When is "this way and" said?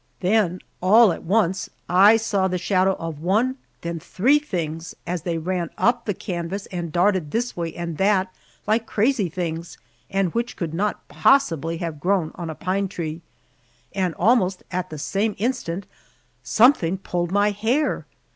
7.29-7.99